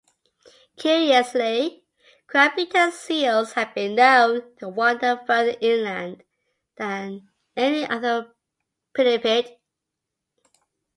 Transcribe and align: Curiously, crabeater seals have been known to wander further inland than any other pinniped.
Curiously, 0.77 1.83
crabeater 2.27 2.89
seals 2.91 3.53
have 3.53 3.75
been 3.75 3.93
known 3.93 4.55
to 4.57 4.67
wander 4.67 5.21
further 5.27 5.55
inland 5.61 6.23
than 6.75 7.29
any 7.55 7.85
other 7.85 8.33
pinniped. 8.97 9.57